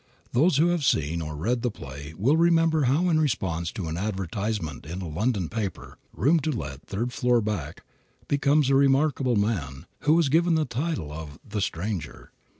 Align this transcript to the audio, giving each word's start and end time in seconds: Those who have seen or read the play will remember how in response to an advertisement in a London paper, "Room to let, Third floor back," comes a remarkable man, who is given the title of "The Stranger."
Those 0.33 0.57
who 0.57 0.69
have 0.69 0.83
seen 0.83 1.21
or 1.21 1.35
read 1.35 1.61
the 1.61 1.69
play 1.69 2.15
will 2.17 2.35
remember 2.35 2.85
how 2.85 3.07
in 3.09 3.19
response 3.19 3.71
to 3.73 3.85
an 3.87 3.97
advertisement 3.97 4.83
in 4.83 4.99
a 4.99 5.07
London 5.07 5.47
paper, 5.47 5.95
"Room 6.11 6.39
to 6.39 6.49
let, 6.49 6.81
Third 6.87 7.13
floor 7.13 7.39
back," 7.39 7.83
comes 8.41 8.71
a 8.71 8.75
remarkable 8.75 9.35
man, 9.35 9.85
who 9.99 10.17
is 10.17 10.29
given 10.29 10.55
the 10.55 10.65
title 10.65 11.11
of 11.13 11.37
"The 11.47 11.61
Stranger." 11.61 12.31